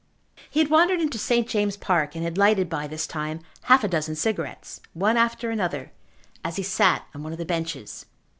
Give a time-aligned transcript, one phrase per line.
[0.49, 1.47] He had wandered into St.
[1.47, 5.91] James's Park, and had lighted by this time half a dozen cigarettes one after another,
[6.43, 8.07] as he sat on one of the benches.